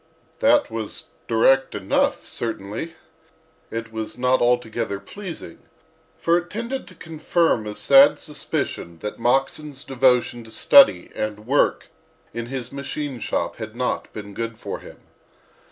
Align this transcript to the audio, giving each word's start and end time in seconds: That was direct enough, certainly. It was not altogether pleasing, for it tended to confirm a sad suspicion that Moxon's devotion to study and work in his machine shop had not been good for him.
That 0.39 0.71
was 0.71 1.09
direct 1.27 1.75
enough, 1.75 2.27
certainly. 2.27 2.95
It 3.69 3.91
was 3.91 4.17
not 4.17 4.41
altogether 4.41 4.99
pleasing, 4.99 5.59
for 6.17 6.39
it 6.39 6.49
tended 6.49 6.87
to 6.87 6.95
confirm 6.95 7.67
a 7.67 7.75
sad 7.75 8.17
suspicion 8.19 8.97
that 9.03 9.19
Moxon's 9.19 9.83
devotion 9.83 10.43
to 10.45 10.51
study 10.51 11.11
and 11.13 11.45
work 11.45 11.89
in 12.33 12.47
his 12.47 12.71
machine 12.71 13.19
shop 13.19 13.57
had 13.57 13.75
not 13.75 14.11
been 14.11 14.33
good 14.33 14.57
for 14.57 14.79
him. 14.79 15.01